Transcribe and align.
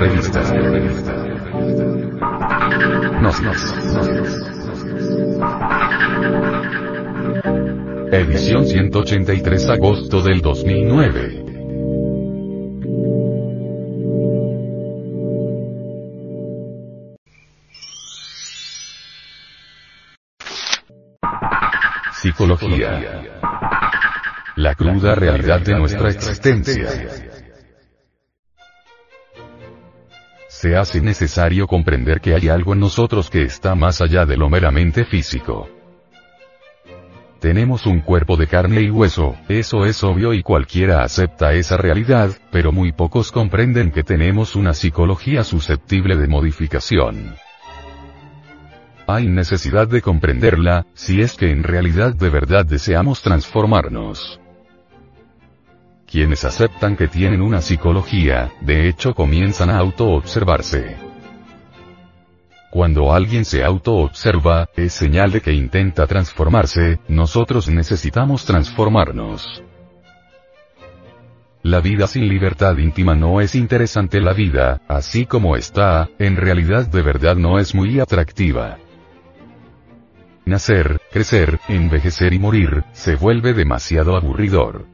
Revista. 0.00 0.40
Nos, 3.20 3.42
nos. 3.42 3.74
Edición 8.10 8.64
183 8.64 9.68
agosto 9.68 10.22
del 10.22 10.40
2009. 10.40 11.44
Psicología. 22.22 23.22
La 24.56 24.74
cruda 24.74 25.14
realidad 25.14 25.60
de 25.60 25.74
nuestra 25.78 26.08
existencia. 26.08 26.88
Se 30.60 30.76
hace 30.76 31.00
necesario 31.00 31.66
comprender 31.66 32.20
que 32.20 32.34
hay 32.34 32.50
algo 32.50 32.74
en 32.74 32.80
nosotros 32.80 33.30
que 33.30 33.44
está 33.44 33.74
más 33.74 34.02
allá 34.02 34.26
de 34.26 34.36
lo 34.36 34.50
meramente 34.50 35.06
físico. 35.06 35.70
Tenemos 37.40 37.86
un 37.86 38.02
cuerpo 38.02 38.36
de 38.36 38.46
carne 38.46 38.82
y 38.82 38.90
hueso, 38.90 39.36
eso 39.48 39.86
es 39.86 40.04
obvio 40.04 40.34
y 40.34 40.42
cualquiera 40.42 41.02
acepta 41.02 41.54
esa 41.54 41.78
realidad, 41.78 42.32
pero 42.52 42.72
muy 42.72 42.92
pocos 42.92 43.32
comprenden 43.32 43.90
que 43.90 44.02
tenemos 44.02 44.54
una 44.54 44.74
psicología 44.74 45.44
susceptible 45.44 46.14
de 46.18 46.28
modificación. 46.28 47.36
Hay 49.06 49.28
necesidad 49.28 49.88
de 49.88 50.02
comprenderla, 50.02 50.84
si 50.92 51.22
es 51.22 51.36
que 51.36 51.50
en 51.50 51.62
realidad 51.62 52.14
de 52.14 52.28
verdad 52.28 52.66
deseamos 52.66 53.22
transformarnos. 53.22 54.38
Quienes 56.10 56.44
aceptan 56.44 56.96
que 56.96 57.06
tienen 57.06 57.40
una 57.40 57.60
psicología, 57.60 58.50
de 58.60 58.88
hecho 58.88 59.14
comienzan 59.14 59.70
a 59.70 59.78
auto-observarse. 59.78 60.96
Cuando 62.72 63.12
alguien 63.12 63.44
se 63.44 63.62
auto-observa, 63.62 64.68
es 64.74 64.92
señal 64.92 65.30
de 65.30 65.40
que 65.40 65.52
intenta 65.52 66.08
transformarse, 66.08 66.98
nosotros 67.06 67.68
necesitamos 67.68 68.44
transformarnos. 68.44 69.62
La 71.62 71.78
vida 71.80 72.08
sin 72.08 72.26
libertad 72.26 72.76
íntima 72.78 73.14
no 73.14 73.40
es 73.40 73.54
interesante 73.54 74.20
la 74.20 74.32
vida, 74.32 74.80
así 74.88 75.26
como 75.26 75.54
está, 75.54 76.08
en 76.18 76.36
realidad 76.36 76.88
de 76.88 77.02
verdad 77.02 77.36
no 77.36 77.60
es 77.60 77.72
muy 77.72 78.00
atractiva. 78.00 78.78
Nacer, 80.44 81.00
crecer, 81.12 81.60
envejecer 81.68 82.32
y 82.32 82.40
morir, 82.40 82.82
se 82.92 83.14
vuelve 83.14 83.52
demasiado 83.52 84.16
aburridor 84.16 84.86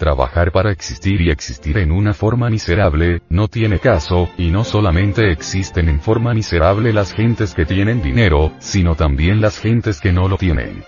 trabajar 0.00 0.50
para 0.50 0.72
existir 0.72 1.20
y 1.20 1.30
existir 1.30 1.78
en 1.78 1.92
una 1.92 2.14
forma 2.14 2.50
miserable, 2.50 3.22
no 3.28 3.46
tiene 3.46 3.78
caso, 3.78 4.30
y 4.36 4.50
no 4.50 4.64
solamente 4.64 5.30
existen 5.30 5.88
en 5.88 6.00
forma 6.00 6.34
miserable 6.34 6.92
las 6.92 7.12
gentes 7.12 7.54
que 7.54 7.66
tienen 7.66 8.02
dinero, 8.02 8.50
sino 8.58 8.96
también 8.96 9.40
las 9.40 9.60
gentes 9.60 10.00
que 10.00 10.10
no 10.10 10.26
lo 10.26 10.38
tienen. 10.38 10.82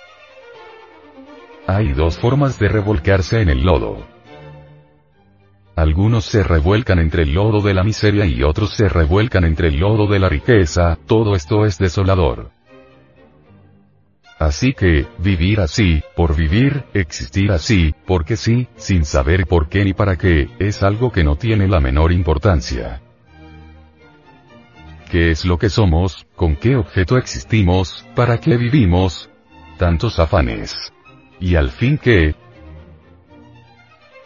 Hay 1.67 1.93
dos 1.93 2.19
formas 2.19 2.59
de 2.59 2.69
revolcarse 2.69 3.41
en 3.43 3.51
el 3.51 3.63
lodo. 3.63 4.05
Algunos 5.77 6.25
se 6.25 6.43
revuelcan 6.43 6.99
entre 6.99 7.23
el 7.23 7.35
lodo 7.35 7.61
de 7.61 7.75
la 7.75 7.85
miseria 7.85 8.25
y 8.25 8.43
otros 8.43 8.75
se 8.75 8.89
revuelcan 8.89 9.45
entre 9.45 9.69
el 9.69 9.79
lodo 9.79 10.07
de 10.07 10.19
la 10.19 10.29
riqueza, 10.29 10.99
todo 11.07 11.37
esto 11.37 11.67
es 11.67 11.79
desolador. 11.79 12.51
Así 14.43 14.73
que, 14.73 15.07
vivir 15.19 15.61
así, 15.61 16.03
por 16.17 16.35
vivir, 16.35 16.83
existir 16.95 17.53
así, 17.53 17.95
porque 18.05 18.37
sí, 18.37 18.67
sin 18.75 19.05
saber 19.05 19.47
por 19.47 19.69
qué 19.69 19.85
ni 19.85 19.95
para 19.95 20.17
qué, 20.17 20.49
es 20.59 20.83
algo 20.83 21.13
que 21.13 21.23
no 21.23 21.37
tiene 21.37 21.69
la 21.69 21.79
menor 21.79 22.11
importancia. 22.11 23.01
¿Qué 25.13 25.31
es 25.31 25.45
lo 25.45 25.59
que 25.59 25.69
somos? 25.69 26.27
¿Con 26.35 26.57
qué 26.57 26.75
objeto 26.75 27.17
existimos? 27.19 28.05
¿Para 28.17 28.39
qué 28.39 28.57
vivimos? 28.57 29.31
Tantos 29.79 30.19
afanes. 30.19 30.75
¿Y 31.39 31.55
al 31.55 31.71
fin 31.71 31.97
qué? 31.97 32.35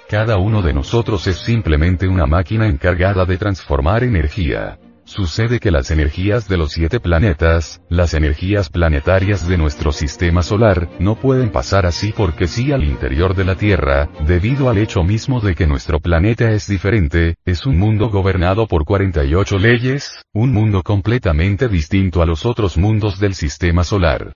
Cada 0.08 0.38
uno 0.38 0.62
de 0.62 0.72
nosotros 0.72 1.26
es 1.26 1.40
simplemente 1.40 2.08
una 2.08 2.24
máquina 2.24 2.66
encargada 2.66 3.26
de 3.26 3.36
transformar 3.36 4.02
energía. 4.02 4.78
Sucede 5.06 5.60
que 5.60 5.70
las 5.70 5.92
energías 5.92 6.48
de 6.48 6.56
los 6.56 6.72
siete 6.72 6.98
planetas, 6.98 7.80
las 7.88 8.12
energías 8.12 8.68
planetarias 8.68 9.46
de 9.46 9.56
nuestro 9.56 9.92
sistema 9.92 10.42
solar, 10.42 10.88
no 10.98 11.14
pueden 11.14 11.50
pasar 11.52 11.86
así 11.86 12.12
porque 12.12 12.48
sí 12.48 12.72
al 12.72 12.82
interior 12.82 13.36
de 13.36 13.44
la 13.44 13.54
Tierra, 13.54 14.10
debido 14.26 14.68
al 14.68 14.78
hecho 14.78 15.04
mismo 15.04 15.40
de 15.40 15.54
que 15.54 15.68
nuestro 15.68 16.00
planeta 16.00 16.50
es 16.50 16.66
diferente, 16.66 17.36
es 17.44 17.66
un 17.66 17.78
mundo 17.78 18.10
gobernado 18.10 18.66
por 18.66 18.84
48 18.84 19.58
leyes, 19.58 20.12
un 20.34 20.52
mundo 20.52 20.82
completamente 20.82 21.68
distinto 21.68 22.20
a 22.20 22.26
los 22.26 22.44
otros 22.44 22.76
mundos 22.76 23.20
del 23.20 23.34
sistema 23.34 23.84
solar. 23.84 24.32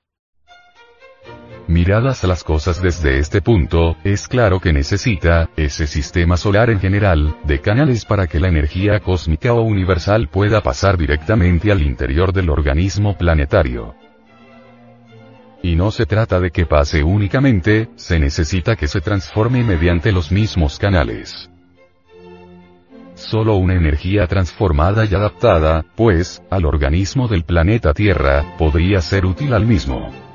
Miradas 1.71 2.25
las 2.25 2.43
cosas 2.43 2.83
desde 2.83 3.21
este 3.21 3.43
punto, 3.43 3.97
es 4.03 4.27
claro 4.27 4.59
que 4.59 4.73
necesita, 4.73 5.51
ese 5.57 5.87
sistema 5.87 6.37
solar 6.37 6.69
en 6.69 6.81
general, 6.81 7.37
de 7.45 7.61
canales 7.61 8.05
para 8.05 8.27
que 8.27 8.41
la 8.41 8.49
energía 8.49 8.99
cósmica 8.99 9.53
o 9.53 9.63
universal 9.63 10.27
pueda 10.27 10.63
pasar 10.63 10.99
directamente 10.99 11.71
al 11.71 11.81
interior 11.83 12.33
del 12.33 12.51
organismo 12.51 13.17
planetario. 13.17 13.95
Y 15.63 15.77
no 15.77 15.93
se 15.93 16.07
trata 16.07 16.41
de 16.41 16.51
que 16.51 16.67
pase 16.67 17.05
únicamente, 17.05 17.89
se 17.95 18.19
necesita 18.19 18.75
que 18.75 18.89
se 18.89 19.01
transforme 19.01 19.63
mediante 19.63 20.11
los 20.11 20.33
mismos 20.33 20.77
canales. 20.77 21.49
Solo 23.15 23.55
una 23.55 23.77
energía 23.77 24.27
transformada 24.27 25.05
y 25.05 25.15
adaptada, 25.15 25.85
pues, 25.95 26.43
al 26.51 26.65
organismo 26.65 27.29
del 27.29 27.45
planeta 27.45 27.95
Tierra, 27.95 28.57
podría 28.59 29.01
ser 29.01 29.25
útil 29.25 29.55
al 29.55 29.67
mismo. 29.67 30.30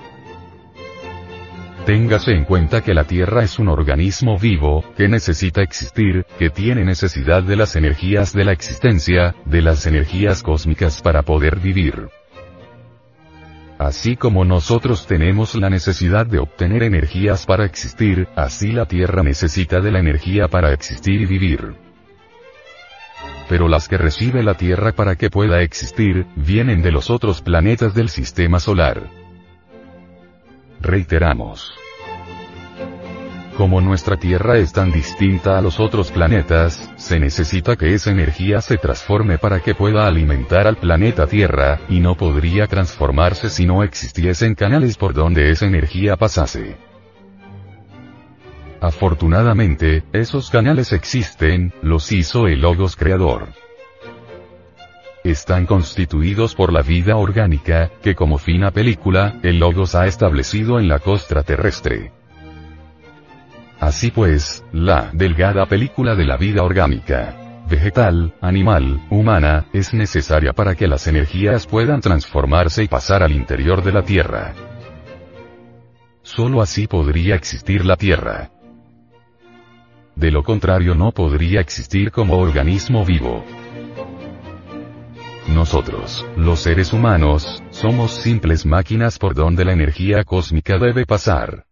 Téngase 1.86 2.32
en 2.32 2.46
cuenta 2.46 2.82
que 2.82 2.96
la 2.96 3.04
Tierra 3.04 3.44
es 3.44 3.60
un 3.60 3.68
organismo 3.68 4.40
vivo, 4.40 4.84
que 4.98 5.08
necesita 5.08 5.62
existir, 5.62 6.26
que 6.40 6.50
tiene 6.50 6.84
necesidad 6.84 7.44
de 7.44 7.56
las 7.56 7.76
energías 7.76 8.34
de 8.34 8.44
la 8.44 8.54
existencia, 8.54 9.36
de 9.46 9.62
las 9.62 9.86
energías 9.86 10.42
cósmicas 10.42 11.04
para 11.04 11.22
poder 11.22 11.60
vivir. 11.60 12.10
Así 13.78 14.16
como 14.16 14.46
nosotros 14.46 15.06
tenemos 15.06 15.54
la 15.54 15.70
necesidad 15.70 16.26
de 16.26 16.40
obtener 16.40 16.82
energías 16.82 17.46
para 17.46 17.66
existir, 17.66 18.30
así 18.36 18.72
la 18.72 18.88
Tierra 18.88 19.22
necesita 19.22 19.80
de 19.80 19.92
la 19.92 20.00
energía 20.00 20.48
para 20.48 20.74
existir 20.74 21.22
y 21.22 21.26
vivir. 21.28 21.76
Pero 23.48 23.68
las 23.68 23.88
que 23.88 24.00
recibe 24.00 24.42
la 24.42 24.56
Tierra 24.56 24.94
para 24.94 25.18
que 25.18 25.30
pueda 25.30 25.62
existir, 25.62 26.26
vienen 26.36 26.82
de 26.82 26.92
los 26.92 27.12
otros 27.12 27.44
planetas 27.44 27.94
del 27.94 28.10
sistema 28.10 28.60
solar. 28.60 29.25
Reiteramos. 30.86 31.74
Como 33.58 33.82
nuestra 33.82 34.18
Tierra 34.18 34.60
es 34.60 34.72
tan 34.72 34.92
distinta 34.92 35.58
a 35.58 35.62
los 35.64 35.80
otros 35.80 36.12
planetas, 36.12 36.94
se 36.96 37.20
necesita 37.20 37.76
que 37.76 37.96
esa 37.96 38.12
energía 38.12 38.62
se 38.62 38.78
transforme 38.78 39.40
para 39.40 39.62
que 39.62 39.74
pueda 39.74 40.06
alimentar 40.06 40.68
al 40.68 40.76
planeta 40.76 41.26
Tierra, 41.26 41.80
y 41.90 42.02
no 42.02 42.16
podría 42.16 42.68
transformarse 42.68 43.50
si 43.50 43.66
no 43.66 43.82
existiesen 43.82 44.54
canales 44.54 44.96
por 44.96 45.16
donde 45.16 45.50
esa 45.50 45.66
energía 45.66 46.18
pasase. 46.18 46.78
Afortunadamente, 48.80 50.04
esos 50.14 50.52
canales 50.52 50.94
existen, 50.94 51.74
los 51.82 52.12
hizo 52.12 52.46
el 52.46 52.62
Logos 52.62 52.96
Creador 52.96 53.65
están 55.26 55.66
constituidos 55.66 56.54
por 56.54 56.72
la 56.72 56.84
vida 56.84 57.18
orgánica, 57.18 57.90
que 58.04 58.14
como 58.14 58.38
fina 58.38 58.70
película, 58.70 59.40
el 59.42 59.58
Logos 59.58 59.96
ha 59.96 60.06
establecido 60.06 60.80
en 60.80 60.88
la 60.88 61.00
costra 61.00 61.42
terrestre. 61.42 62.12
Así 63.80 64.12
pues, 64.12 64.64
la 64.72 65.10
delgada 65.14 65.66
película 65.66 66.16
de 66.16 66.26
la 66.26 66.38
vida 66.38 66.64
orgánica, 66.64 67.64
vegetal, 67.68 68.36
animal, 68.40 69.02
humana, 69.10 69.66
es 69.74 69.96
necesaria 69.96 70.54
para 70.54 70.76
que 70.76 70.88
las 70.88 71.08
energías 71.08 71.66
puedan 71.66 72.02
transformarse 72.02 72.84
y 72.84 72.88
pasar 72.88 73.24
al 73.24 73.32
interior 73.32 73.84
de 73.84 73.92
la 73.92 74.04
Tierra. 74.04 74.54
Solo 76.22 76.62
así 76.62 76.86
podría 76.86 77.34
existir 77.34 77.84
la 77.84 77.96
Tierra. 77.96 78.52
De 80.16 80.30
lo 80.30 80.44
contrario 80.44 80.94
no 80.94 81.12
podría 81.12 81.62
existir 81.62 82.12
como 82.12 82.38
organismo 82.38 83.04
vivo. 83.04 83.44
Nosotros, 85.48 86.26
los 86.36 86.60
seres 86.60 86.92
humanos, 86.92 87.64
somos 87.70 88.12
simples 88.16 88.66
máquinas 88.66 89.20
por 89.20 89.36
donde 89.36 89.64
la 89.64 89.74
energía 89.74 90.24
cósmica 90.24 90.80
debe 90.80 91.06
pasar. 91.06 91.66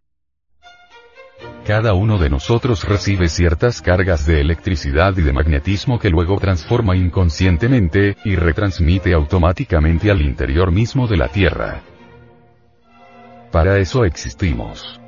Cada 1.66 1.94
uno 1.94 2.18
de 2.18 2.30
nosotros 2.30 2.84
recibe 2.84 3.28
ciertas 3.28 3.82
cargas 3.82 4.26
de 4.26 4.40
electricidad 4.40 5.16
y 5.16 5.22
de 5.22 5.32
magnetismo 5.32 5.98
que 5.98 6.10
luego 6.10 6.38
transforma 6.38 6.94
inconscientemente, 6.94 8.16
y 8.24 8.36
retransmite 8.36 9.12
automáticamente 9.12 10.10
al 10.10 10.22
interior 10.22 10.70
mismo 10.70 11.06
de 11.06 11.16
la 11.16 11.28
Tierra. 11.28 11.82
Para 13.50 13.78
eso 13.78 14.04
existimos. 14.04 15.00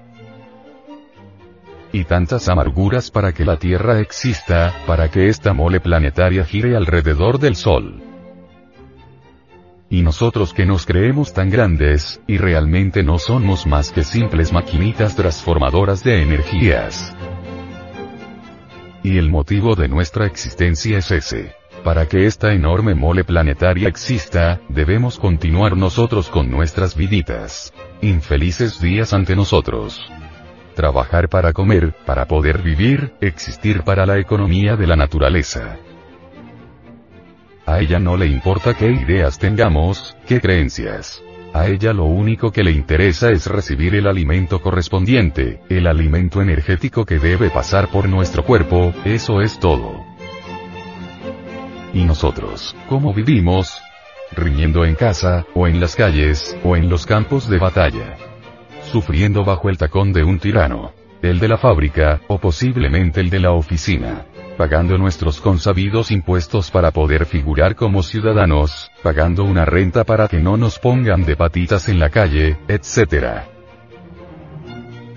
y 1.93 2.05
tantas 2.05 2.49
amarguras 2.49 3.11
para 3.11 3.33
que 3.33 3.45
la 3.45 3.57
Tierra 3.57 4.01
exista, 4.01 4.75
para 4.87 5.11
que 5.11 5.29
esta 5.29 5.55
mole 5.55 5.81
planetaria 5.81 6.45
gire 6.45 6.77
alrededor 6.77 7.39
del 7.39 7.57
Sol. 7.57 8.06
Y 9.89 10.03
nosotros 10.03 10.53
que 10.53 10.67
nos 10.67 10.85
creemos 10.85 11.33
tan 11.33 11.49
grandes, 11.49 12.21
y 12.27 12.39
realmente 12.39 13.05
no 13.05 13.19
somos 13.19 13.67
más 13.67 13.93
que 13.93 14.03
simples 14.03 14.53
maquinitas 14.53 15.15
transformadoras 15.15 16.03
de 16.03 16.23
energías. 16.23 17.15
Y 19.05 19.19
el 19.19 19.31
motivo 19.31 19.77
de 19.77 19.87
nuestra 19.87 20.27
existencia 20.27 20.99
es 20.99 21.11
ese. 21.13 21.55
Para 21.85 22.07
que 22.09 22.27
esta 22.27 22.53
enorme 22.53 22.97
mole 22.97 23.23
planetaria 23.23 23.87
exista, 23.87 24.61
debemos 24.69 25.21
continuar 25.21 25.77
nosotros 25.77 26.29
con 26.29 26.51
nuestras 26.51 26.97
viditas. 26.97 27.73
Infelices 28.03 28.81
días 28.81 29.13
ante 29.13 29.37
nosotros. 29.37 30.01
Trabajar 30.75 31.29
para 31.29 31.53
comer, 31.53 31.95
para 32.05 32.27
poder 32.27 32.61
vivir, 32.61 33.15
existir 33.21 33.83
para 33.85 34.05
la 34.05 34.19
economía 34.19 34.75
de 34.75 34.89
la 34.89 34.97
naturaleza. 34.97 35.79
A 37.67 37.81
ella 37.81 37.99
no 37.99 38.17
le 38.17 38.27
importa 38.27 38.75
qué 38.75 38.93
ideas 38.93 39.41
tengamos, 39.41 40.17
qué 40.25 40.41
creencias. 40.41 41.21
A 41.53 41.67
ella 41.67 41.93
lo 41.93 42.05
único 42.05 42.53
que 42.53 42.63
le 42.63 42.71
interesa 42.71 43.33
es 43.33 43.49
recibir 43.49 43.97
el 43.97 44.07
alimento 44.07 44.63
correspondiente, 44.63 45.61
el 45.69 45.89
alimento 45.89 46.41
energético 46.41 47.05
que 47.05 47.19
debe 47.19 47.51
pasar 47.51 47.89
por 47.89 48.09
nuestro 48.09 48.45
cuerpo, 48.45 48.95
eso 49.05 49.41
es 49.41 49.59
todo. 49.59 50.05
¿Y 51.93 52.05
nosotros, 52.05 52.77
cómo 52.89 53.13
vivimos? 53.13 53.81
Riñendo 54.31 54.85
en 54.85 54.95
casa, 54.95 55.45
o 55.53 55.67
en 55.67 55.81
las 55.81 55.97
calles, 55.97 56.57
o 56.63 56.77
en 56.77 56.89
los 56.89 57.05
campos 57.05 57.49
de 57.49 57.59
batalla. 57.59 58.17
Sufriendo 58.93 59.45
bajo 59.45 59.71
el 59.71 59.77
tacón 59.77 60.13
de 60.13 60.23
un 60.23 60.39
tirano. 60.39 60.93
El 61.21 61.41
de 61.41 61.49
la 61.49 61.59
fábrica, 61.59 62.21
o 62.29 62.39
posiblemente 62.39 63.21
el 63.21 63.31
de 63.31 63.41
la 63.41 63.51
oficina 63.53 64.25
pagando 64.57 64.99
nuestros 64.99 65.41
consabidos 65.41 66.11
impuestos 66.11 66.71
para 66.71 66.91
poder 66.91 67.27
figurar 67.27 67.77
como 67.77 68.03
ciudadanos, 68.03 68.91
pagando 69.03 69.45
una 69.45 69.65
renta 69.65 70.05
para 70.05 70.29
que 70.29 70.41
no 70.41 70.57
nos 70.57 70.79
pongan 70.79 71.25
de 71.25 71.37
patitas 71.37 71.89
en 71.89 71.99
la 71.99 72.11
calle, 72.11 72.59
etc. 72.69 73.43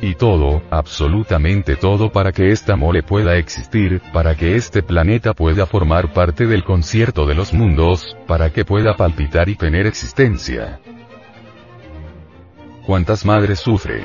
Y 0.02 0.16
todo, 0.16 0.62
absolutamente 0.70 1.76
todo 1.76 2.12
para 2.12 2.32
que 2.32 2.52
esta 2.52 2.76
mole 2.76 3.04
pueda 3.04 3.38
existir, 3.38 4.02
para 4.14 4.36
que 4.36 4.56
este 4.56 4.84
planeta 4.84 5.34
pueda 5.34 5.66
formar 5.66 6.14
parte 6.14 6.46
del 6.46 6.64
concierto 6.64 7.26
de 7.26 7.36
los 7.36 7.54
mundos, 7.54 8.18
para 8.28 8.52
que 8.52 8.66
pueda 8.66 8.96
palpitar 8.96 9.50
y 9.50 9.56
tener 9.56 9.88
existencia. 9.88 10.80
¿Cuántas 12.86 13.26
madres 13.26 13.60
sufren? 13.60 14.04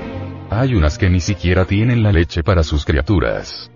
Hay 0.50 0.74
unas 0.74 0.98
que 0.98 1.08
ni 1.08 1.20
siquiera 1.20 1.64
tienen 1.64 2.02
la 2.02 2.12
leche 2.12 2.42
para 2.42 2.62
sus 2.62 2.84
criaturas 2.84 3.70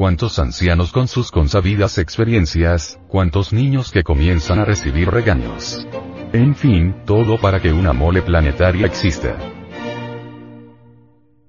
cuántos 0.00 0.38
ancianos 0.38 0.92
con 0.92 1.08
sus 1.08 1.30
consabidas 1.30 1.98
experiencias, 1.98 2.98
cuántos 3.06 3.52
niños 3.52 3.92
que 3.92 4.02
comienzan 4.02 4.58
a 4.58 4.64
recibir 4.64 5.10
regaños. 5.10 5.86
En 6.32 6.54
fin, 6.54 7.02
todo 7.04 7.38
para 7.38 7.60
que 7.60 7.70
una 7.70 7.92
mole 7.92 8.22
planetaria 8.22 8.86
exista. 8.86 9.36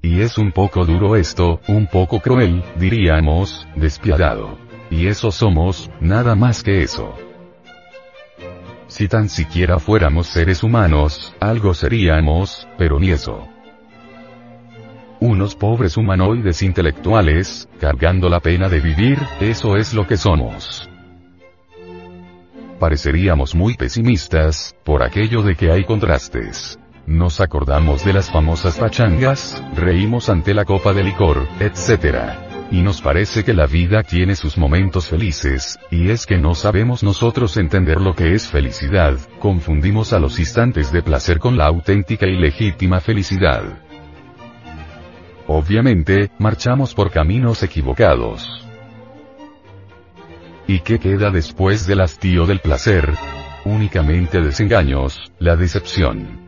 Y 0.02 0.20
es 0.20 0.38
un 0.38 0.52
poco 0.52 0.84
duro 0.84 1.16
esto, 1.16 1.62
un 1.70 1.88
poco 1.88 2.20
cruel, 2.20 2.62
diríamos, 2.78 3.66
despiadado. 3.78 4.58
Y 4.90 5.08
eso 5.08 5.32
somos, 5.32 5.90
nada 6.02 6.36
más 6.36 6.62
que 6.62 6.84
eso. 6.84 7.16
Si 8.88 9.08
tan 9.08 9.30
siquiera 9.30 9.80
fuéramos 9.80 10.28
seres 10.28 10.62
humanos, 10.62 11.34
algo 11.40 11.74
seríamos, 11.74 12.68
pero 12.78 13.00
ni 13.00 13.12
eso 13.12 13.51
unos 15.42 15.56
pobres 15.56 15.98
humanoides 15.98 16.62
intelectuales, 16.62 17.68
cargando 17.80 18.30
la 18.30 18.42
pena 18.42 18.70
de 18.70 18.80
vivir, 18.80 19.18
eso 19.40 19.76
es 19.76 19.92
lo 19.92 20.06
que 20.06 20.16
somos. 20.16 20.88
Pareceríamos 22.80 23.56
muy 23.56 23.74
pesimistas, 23.74 24.76
por 24.84 25.02
aquello 25.02 25.42
de 25.42 25.56
que 25.56 25.72
hay 25.72 25.84
contrastes. 25.84 26.78
Nos 27.08 27.42
acordamos 27.42 28.06
de 28.06 28.14
las 28.14 28.30
famosas 28.30 28.78
pachangas, 28.78 29.64
reímos 29.76 30.30
ante 30.30 30.54
la 30.54 30.64
copa 30.64 30.94
de 30.94 31.06
licor, 31.06 31.48
etc. 31.60 32.38
Y 32.70 32.84
nos 32.84 33.02
parece 33.02 33.44
que 33.44 33.56
la 33.56 33.66
vida 33.66 34.04
tiene 34.04 34.36
sus 34.36 34.60
momentos 34.60 35.08
felices, 35.08 35.80
y 35.90 36.12
es 36.12 36.28
que 36.28 36.38
no 36.38 36.54
sabemos 36.54 37.02
nosotros 37.02 37.58
entender 37.58 38.00
lo 38.00 38.14
que 38.14 38.36
es 38.36 38.48
felicidad, 38.48 39.18
confundimos 39.40 40.14
a 40.14 40.20
los 40.20 40.38
instantes 40.38 40.92
de 40.92 41.02
placer 41.02 41.40
con 41.40 41.58
la 41.58 41.66
auténtica 41.66 42.28
y 42.28 42.38
legítima 42.38 43.00
felicidad. 43.00 43.64
Obviamente, 45.54 46.32
marchamos 46.40 46.94
por 46.94 47.12
caminos 47.12 47.62
equivocados. 47.62 48.66
¿Y 50.66 50.80
qué 50.80 50.98
queda 50.98 51.30
después 51.30 51.86
del 51.86 52.00
hastío 52.00 52.46
del 52.46 52.62
placer? 52.62 53.14
Únicamente 53.66 54.40
desengaños, 54.40 55.30
la 55.40 55.58
decepción. 55.58 56.40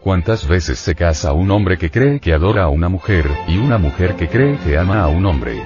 ¿Cuántas 0.00 0.48
veces 0.48 0.78
se 0.78 0.94
casa 0.94 1.34
un 1.34 1.50
hombre 1.50 1.76
que 1.76 1.90
cree 1.90 2.18
que 2.18 2.32
adora 2.32 2.64
a 2.64 2.68
una 2.68 2.88
mujer, 2.88 3.26
y 3.46 3.58
una 3.58 3.76
mujer 3.76 4.16
que 4.16 4.28
cree 4.28 4.56
que 4.60 4.78
ama 4.78 5.02
a 5.02 5.08
un 5.08 5.26
hombre? 5.26 5.62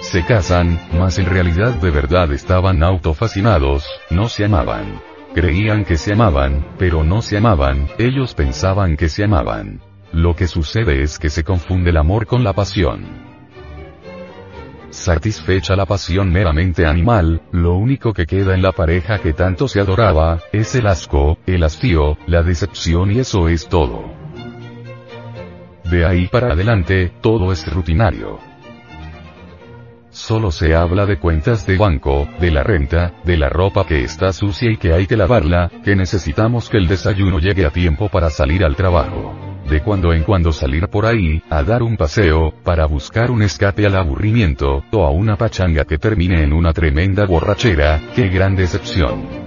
Se 0.00 0.24
casan, 0.24 0.80
mas 0.98 1.18
en 1.18 1.26
realidad 1.26 1.74
de 1.74 1.90
verdad 1.90 2.32
estaban 2.32 2.82
autofascinados, 2.82 3.84
no 4.08 4.30
se 4.30 4.46
amaban. 4.46 5.02
Creían 5.34 5.84
que 5.84 5.98
se 5.98 6.14
amaban, 6.14 6.66
pero 6.78 7.04
no 7.04 7.20
se 7.20 7.36
amaban, 7.36 7.86
ellos 7.98 8.32
pensaban 8.32 8.96
que 8.96 9.10
se 9.10 9.24
amaban. 9.24 9.82
Lo 10.14 10.36
que 10.36 10.46
sucede 10.46 11.02
es 11.02 11.18
que 11.18 11.28
se 11.28 11.42
confunde 11.42 11.90
el 11.90 11.96
amor 11.96 12.24
con 12.28 12.44
la 12.44 12.52
pasión. 12.52 13.04
Satisfecha 14.90 15.74
la 15.74 15.86
pasión 15.86 16.30
meramente 16.30 16.86
animal, 16.86 17.42
lo 17.50 17.74
único 17.74 18.12
que 18.12 18.24
queda 18.24 18.54
en 18.54 18.62
la 18.62 18.70
pareja 18.70 19.18
que 19.18 19.32
tanto 19.32 19.66
se 19.66 19.80
adoraba, 19.80 20.38
es 20.52 20.76
el 20.76 20.86
asco, 20.86 21.38
el 21.46 21.64
hastío, 21.64 22.16
la 22.28 22.44
decepción 22.44 23.10
y 23.10 23.18
eso 23.18 23.48
es 23.48 23.68
todo. 23.68 24.04
De 25.90 26.06
ahí 26.06 26.28
para 26.28 26.52
adelante, 26.52 27.12
todo 27.20 27.50
es 27.50 27.66
rutinario. 27.66 28.38
Solo 30.10 30.52
se 30.52 30.76
habla 30.76 31.06
de 31.06 31.18
cuentas 31.18 31.66
de 31.66 31.76
banco, 31.76 32.28
de 32.38 32.52
la 32.52 32.62
renta, 32.62 33.14
de 33.24 33.36
la 33.36 33.48
ropa 33.48 33.84
que 33.84 34.04
está 34.04 34.32
sucia 34.32 34.70
y 34.70 34.76
que 34.76 34.92
hay 34.92 35.08
que 35.08 35.16
lavarla, 35.16 35.72
que 35.84 35.96
necesitamos 35.96 36.70
que 36.70 36.76
el 36.76 36.86
desayuno 36.86 37.40
llegue 37.40 37.66
a 37.66 37.70
tiempo 37.70 38.08
para 38.08 38.30
salir 38.30 38.64
al 38.64 38.76
trabajo 38.76 39.53
de 39.68 39.80
cuando 39.80 40.12
en 40.12 40.22
cuando 40.22 40.52
salir 40.52 40.88
por 40.88 41.06
ahí, 41.06 41.42
a 41.50 41.62
dar 41.62 41.82
un 41.82 41.96
paseo, 41.96 42.52
para 42.64 42.86
buscar 42.86 43.30
un 43.30 43.42
escape 43.42 43.86
al 43.86 43.96
aburrimiento, 43.96 44.84
o 44.92 45.04
a 45.04 45.10
una 45.10 45.36
pachanga 45.36 45.84
que 45.84 45.98
termine 45.98 46.42
en 46.42 46.52
una 46.52 46.72
tremenda 46.72 47.26
borrachera, 47.26 48.00
qué 48.14 48.28
gran 48.28 48.56
decepción. 48.56 49.44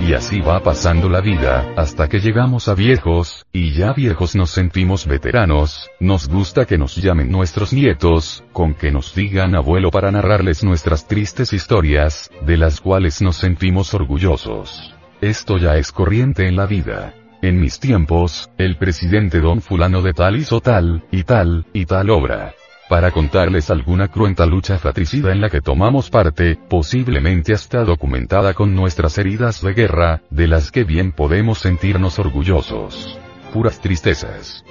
Y 0.00 0.12
así 0.12 0.40
va 0.40 0.60
pasando 0.62 1.08
la 1.08 1.22
vida, 1.22 1.72
hasta 1.76 2.08
que 2.08 2.20
llegamos 2.20 2.68
a 2.68 2.74
viejos, 2.74 3.46
y 3.52 3.72
ya 3.72 3.94
viejos 3.94 4.36
nos 4.36 4.50
sentimos 4.50 5.06
veteranos, 5.06 5.90
nos 5.98 6.28
gusta 6.28 6.66
que 6.66 6.76
nos 6.76 6.96
llamen 6.96 7.30
nuestros 7.30 7.72
nietos, 7.72 8.44
con 8.52 8.74
que 8.74 8.90
nos 8.90 9.14
digan 9.14 9.54
abuelo 9.54 9.90
para 9.90 10.10
narrarles 10.10 10.62
nuestras 10.62 11.08
tristes 11.08 11.54
historias, 11.54 12.30
de 12.44 12.58
las 12.58 12.82
cuales 12.82 13.22
nos 13.22 13.36
sentimos 13.36 13.94
orgullosos. 13.94 14.94
Esto 15.22 15.56
ya 15.56 15.76
es 15.76 15.90
corriente 15.90 16.48
en 16.48 16.56
la 16.56 16.66
vida. 16.66 17.14
En 17.44 17.60
mis 17.60 17.78
tiempos, 17.78 18.48
el 18.56 18.78
presidente 18.78 19.38
don 19.38 19.60
fulano 19.60 20.00
de 20.00 20.14
tal 20.14 20.36
hizo 20.36 20.62
tal, 20.62 21.04
y 21.10 21.24
tal, 21.24 21.66
y 21.74 21.84
tal 21.84 22.08
obra. 22.08 22.54
Para 22.88 23.10
contarles 23.10 23.68
alguna 23.68 24.08
cruenta 24.08 24.46
lucha 24.46 24.78
fratricida 24.78 25.30
en 25.30 25.42
la 25.42 25.50
que 25.50 25.60
tomamos 25.60 26.08
parte, 26.08 26.58
posiblemente 26.70 27.52
hasta 27.52 27.84
documentada 27.84 28.54
con 28.54 28.74
nuestras 28.74 29.18
heridas 29.18 29.60
de 29.60 29.74
guerra, 29.74 30.22
de 30.30 30.48
las 30.48 30.70
que 30.70 30.84
bien 30.84 31.12
podemos 31.12 31.58
sentirnos 31.58 32.18
orgullosos. 32.18 33.18
Puras 33.52 33.78
tristezas 33.78 34.64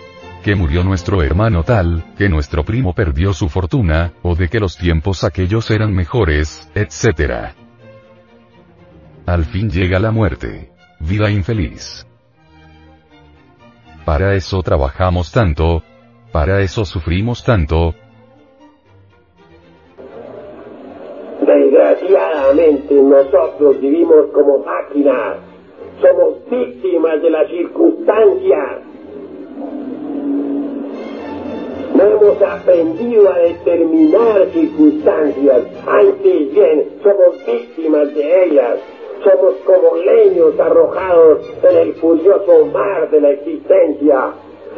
que 0.44 0.56
murió 0.56 0.84
nuestro 0.84 1.22
hermano 1.22 1.64
tal, 1.64 2.04
que 2.18 2.28
nuestro 2.28 2.66
primo 2.66 2.96
perdió 2.96 3.34
su 3.34 3.50
fortuna, 3.50 4.14
o 4.24 4.36
de 4.36 4.50
que 4.50 4.60
los 4.60 4.78
tiempos 4.78 5.24
aquellos 5.24 5.70
eran 5.70 5.94
mejores, 5.94 6.68
etc. 6.74 7.54
Al 9.28 9.46
fin 9.46 9.70
llega 9.70 10.00
la 10.00 10.10
muerte. 10.10 10.72
Vida 11.00 11.30
infeliz. 11.30 12.08
Para 14.06 14.36
eso 14.36 14.62
trabajamos 14.62 15.32
tanto. 15.32 15.82
Para 16.32 16.62
eso 16.62 16.84
sufrimos 16.84 17.44
tanto. 17.44 17.94
Desgraciadamente 21.40 22.96
nosotros 22.96 23.80
vivimos 23.80 24.26
como 24.34 24.60
máquinas. 24.60 25.38
Somos 26.02 26.50
víctimas 26.50 27.22
de 27.22 27.30
las 27.30 27.48
circunstancias. 27.50 28.82
No 31.96 32.04
hemos 32.04 32.42
aprendido 32.42 33.32
a 33.32 33.38
determinar 33.38 34.48
circunstancias. 34.52 35.64
Antes 35.88 36.54
bien, 36.54 36.90
somos 37.02 37.46
víctimas 37.46 38.14
de 38.14 38.46
ellas 38.46 38.80
somos 39.24 39.56
como 39.66 39.96
leños 39.96 40.60
arrojados 40.60 41.40
en 41.64 41.78
el 41.78 41.94
furioso 41.96 42.66
mar 42.68 43.10
de 43.10 43.22
la 43.22 43.30
existencia. 43.32 44.34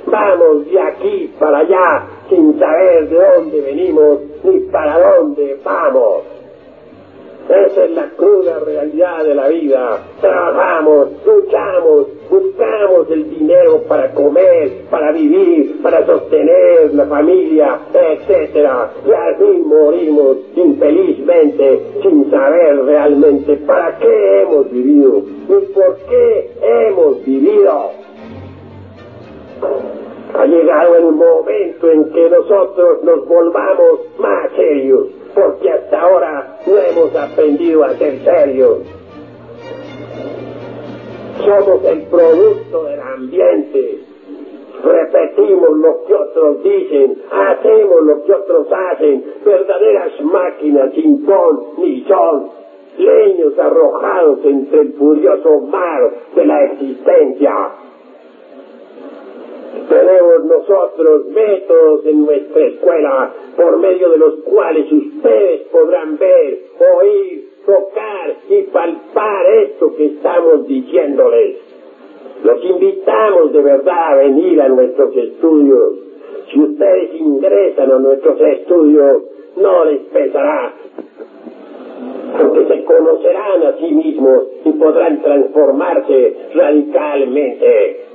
Vamos 0.06 0.66
de 0.66 0.80
aquí 0.80 1.34
para 1.40 1.60
allá 1.60 2.08
sin 2.30 2.58
saber 2.60 3.10
de 3.10 3.16
dónde 3.16 3.62
venimos 3.62 4.20
ni 4.44 4.60
para 4.72 5.18
dónde 5.18 5.60
vamos. 5.64 6.24
Esa 7.50 7.86
es 7.86 7.92
la 7.92 8.10
cruda 8.10 8.60
realidad 8.60 9.24
de 9.24 9.36
la 9.36 9.48
vida. 9.48 10.00
Trabajamos, 10.20 11.10
luchamos, 11.26 12.08
buscamos 12.30 13.10
el 13.10 13.30
dinero 13.30 13.82
para 13.88 14.12
comer, 14.14 14.86
para 14.90 15.12
vivir, 15.12 15.82
para 15.82 16.06
sostener 16.06 16.94
la 16.94 17.06
familia, 17.06 17.80
etc. 17.94 18.68
Y 19.06 19.12
así 19.12 19.62
morimos 19.66 20.38
infelizmente 20.56 21.82
sin 22.02 22.30
saber 22.30 22.84
realmente 22.86 23.58
para 23.58 23.98
qué 23.98 24.42
hemos 24.42 24.72
vivido 24.72 25.20
y 25.20 25.74
por 25.74 25.98
qué 26.10 26.52
hemos 26.62 27.26
vivido. 27.26 27.92
Ha 30.34 30.46
llegado 30.46 30.96
el 30.98 31.12
momento 31.14 31.90
en 31.90 32.12
que 32.12 32.30
nosotros 32.30 33.04
nos 33.04 33.26
volvamos 33.28 34.00
más 34.20 34.52
serios 34.56 35.08
porque 35.36 35.70
hasta 35.70 36.02
ahora 36.02 36.58
no 36.66 36.78
hemos 36.78 37.16
aprendido 37.16 37.84
a 37.84 37.94
ser 37.98 38.24
serios. 38.24 38.80
Somos 41.44 41.84
el 41.86 42.02
producto 42.04 42.84
del 42.86 43.00
ambiente. 43.00 44.00
Repetimos 44.84 45.78
lo 45.78 46.06
que 46.06 46.14
otros 46.14 46.64
dicen, 46.64 47.22
hacemos 47.32 48.04
lo 48.04 48.24
que 48.24 48.34
otros 48.34 48.68
hacen, 48.72 49.24
verdaderas 49.44 50.22
máquinas 50.22 50.94
sin 50.94 51.26
ton 51.26 51.60
ni 51.78 52.04
son, 52.04 52.50
leños 52.98 53.58
arrojados 53.58 54.40
entre 54.46 54.82
el 54.82 54.94
furioso 54.94 55.60
mar 55.62 56.12
de 56.36 56.46
la 56.46 56.66
existencia. 56.66 57.54
Tenemos 59.90 60.46
nosotros 60.46 61.26
métodos 61.28 62.06
en 62.06 62.26
nuestra 62.26 62.66
escuela 62.66 63.34
por 63.56 63.78
medio 63.78 64.10
de 64.10 64.18
los 64.18 64.36
cuales 64.44 64.92
ustedes 64.92 65.62
podrán 65.68 66.18
ver, 66.18 66.60
oír, 67.00 67.45
tocar 67.66 68.36
y 68.50 68.62
palpar 68.64 69.46
esto 69.64 69.96
que 69.96 70.06
estamos 70.06 70.68
diciéndoles. 70.68 71.58
Los 72.44 72.64
invitamos 72.64 73.54
de 73.54 73.62
verdad 73.62 74.14
a 74.14 74.16
venir 74.16 74.62
a 74.62 74.70
nuestros 74.70 75.16
estudios. 75.16 75.94
Si 76.52 76.60
ustedes 76.60 77.16
ingresan 77.16 77.92
a 77.92 78.00
nuestros 78.00 78.40
estudios, 78.40 79.24
no 79.58 79.86
les 79.86 80.02
pesará, 80.02 80.74
porque 82.38 82.66
se 82.68 82.84
conocerán 82.84 83.64
a 83.64 83.78
sí 83.78 83.92
mismos 83.92 84.44
y 84.66 84.72
podrán 84.74 85.22
transformarse 85.22 86.36
radicalmente. 86.54 88.06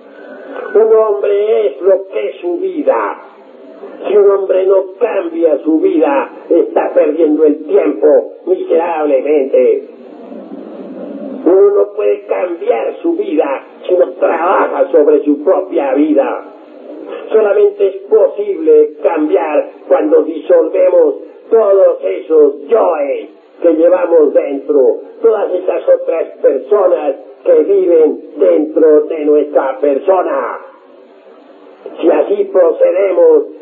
Un 0.74 0.96
hombre 0.96 1.66
es 1.66 1.80
lo 1.80 2.06
que 2.08 2.28
es 2.28 2.40
su 2.40 2.58
vida. 2.58 3.29
Si 4.06 4.16
un 4.16 4.30
hombre 4.30 4.66
no 4.66 4.92
cambia 4.98 5.58
su 5.58 5.80
vida, 5.80 6.30
está 6.48 6.92
perdiendo 6.94 7.44
el 7.44 7.64
tiempo 7.66 8.32
miserablemente. 8.46 9.88
Uno 11.44 11.70
no 11.70 11.92
puede 11.94 12.26
cambiar 12.26 12.96
su 13.02 13.14
vida 13.14 13.64
si 13.86 13.94
no 13.94 14.10
trabaja 14.12 14.90
sobre 14.90 15.24
su 15.24 15.42
propia 15.42 15.94
vida. 15.94 16.44
Solamente 17.32 17.86
es 17.86 17.96
posible 18.02 18.96
cambiar 19.02 19.70
cuando 19.88 20.22
disolvemos 20.22 21.14
todos 21.50 21.98
esos 22.04 22.68
yoes 22.68 23.28
que 23.62 23.72
llevamos 23.72 24.32
dentro, 24.32 25.00
todas 25.22 25.52
esas 25.52 25.82
otras 25.88 26.28
personas 26.42 27.16
que 27.44 27.54
viven 27.62 28.20
dentro 28.36 29.02
de 29.02 29.24
nuestra 29.24 29.78
persona. 29.78 30.58
Si 32.00 32.10
así 32.10 32.44
procedemos, 32.44 33.59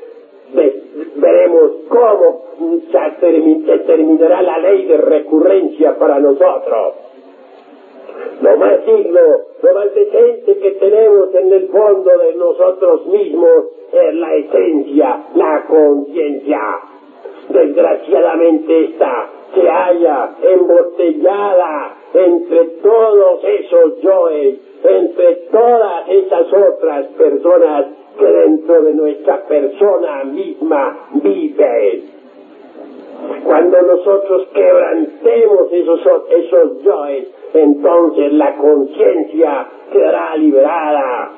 veremos 0.54 1.70
cómo 1.88 2.42
se 2.90 3.78
terminará 3.86 4.42
la 4.42 4.58
ley 4.58 4.86
de 4.86 4.96
recurrencia 4.96 5.98
para 5.98 6.18
nosotros. 6.18 6.94
Lo 8.40 8.56
más 8.56 8.86
digno, 8.86 9.20
lo 9.62 9.74
más 9.74 9.94
decente 9.94 10.58
que 10.58 10.70
tenemos 10.72 11.34
en 11.34 11.52
el 11.52 11.68
fondo 11.68 12.10
de 12.18 12.34
nosotros 12.34 13.06
mismos 13.06 13.66
es 13.92 14.14
la 14.14 14.34
esencia, 14.34 15.24
la 15.34 15.64
conciencia. 15.66 16.60
Desgraciadamente 17.48 18.84
esta 18.84 19.30
se 19.54 19.68
halla 19.68 20.30
embotellada 20.42 21.96
entre 22.14 22.64
todos 22.82 23.44
esos 23.44 24.00
yoes, 24.02 24.58
entre 24.84 25.34
todas 25.50 26.08
esas 26.08 26.52
otras 26.52 27.06
personas 27.08 27.86
que 28.18 28.26
dentro 28.26 28.82
de 28.82 28.94
nuestra 28.94 29.42
persona 29.46 30.24
misma 30.24 31.08
viven. 31.14 32.18
Cuando 33.44 33.82
nosotros 33.82 34.48
quebrantemos 34.52 35.72
esos, 35.72 36.00
esos 36.30 36.82
yoes, 36.82 37.28
entonces 37.54 38.32
la 38.32 38.56
conciencia 38.56 39.68
quedará 39.92 40.36
liberada. 40.36 41.32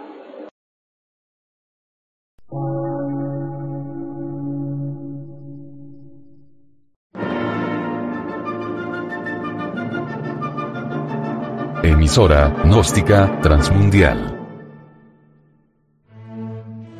Emisora, 11.82 12.52
gnóstica, 12.64 13.40
transmundial. 13.40 14.39